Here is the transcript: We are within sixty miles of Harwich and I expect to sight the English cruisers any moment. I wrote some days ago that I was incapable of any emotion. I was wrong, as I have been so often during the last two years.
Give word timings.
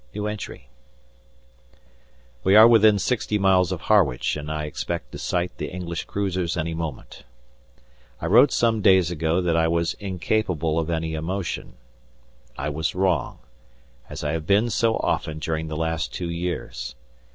We 2.43 2.55
are 2.55 2.67
within 2.67 2.97
sixty 2.97 3.37
miles 3.37 3.71
of 3.71 3.81
Harwich 3.81 4.35
and 4.35 4.51
I 4.51 4.65
expect 4.65 5.11
to 5.11 5.19
sight 5.19 5.55
the 5.59 5.67
English 5.69 6.05
cruisers 6.05 6.57
any 6.57 6.73
moment. 6.73 7.23
I 8.19 8.25
wrote 8.25 8.51
some 8.51 8.81
days 8.81 9.11
ago 9.11 9.41
that 9.41 9.55
I 9.55 9.67
was 9.67 9.93
incapable 9.99 10.79
of 10.79 10.89
any 10.89 11.13
emotion. 11.13 11.75
I 12.57 12.67
was 12.69 12.95
wrong, 12.95 13.41
as 14.09 14.23
I 14.23 14.31
have 14.31 14.47
been 14.47 14.71
so 14.71 14.95
often 14.95 15.37
during 15.37 15.67
the 15.67 15.77
last 15.77 16.11
two 16.11 16.31
years. 16.31 16.95